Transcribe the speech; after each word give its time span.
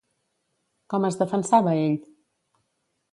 Com 0.93 1.05
es 1.11 1.19
defensava 1.19 1.75
ell? 1.83 1.99